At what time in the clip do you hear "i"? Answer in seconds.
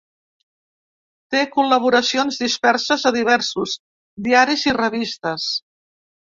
4.71-4.75